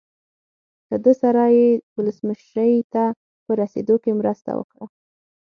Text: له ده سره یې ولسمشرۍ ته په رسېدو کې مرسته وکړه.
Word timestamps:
له 0.89 0.97
ده 1.03 1.13
سره 1.21 1.43
یې 1.57 1.69
ولسمشرۍ 1.95 2.73
ته 2.93 3.03
په 3.45 3.51
رسېدو 3.61 3.95
کې 4.03 4.11
مرسته 4.19 4.51
وکړه. 4.59 4.85